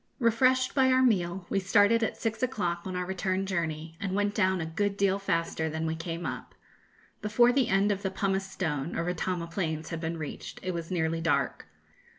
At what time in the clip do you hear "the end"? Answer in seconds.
7.51-7.91